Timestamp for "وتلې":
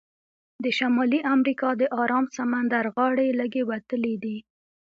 3.71-4.15